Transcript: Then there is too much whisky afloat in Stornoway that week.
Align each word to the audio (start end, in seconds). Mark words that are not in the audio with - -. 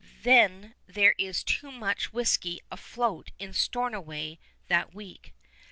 Then 0.23 0.73
there 0.87 1.13
is 1.19 1.43
too 1.43 1.71
much 1.71 2.11
whisky 2.11 2.59
afloat 2.71 3.29
in 3.37 3.53
Stornoway 3.53 4.39
that 4.67 4.95
week. 4.95 5.35